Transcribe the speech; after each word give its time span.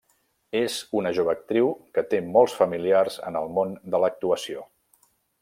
És 0.59 0.77
una 0.99 1.11
jove 1.17 1.31
actriu 1.33 1.69
que 1.97 2.05
té 2.15 2.21
molts 2.39 2.57
familiars 2.63 3.19
en 3.29 3.39
el 3.43 3.53
món 3.59 3.77
de 3.97 4.01
l'actuació. 4.07 4.67